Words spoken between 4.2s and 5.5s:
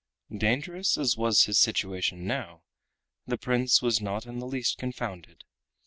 in the least confounded.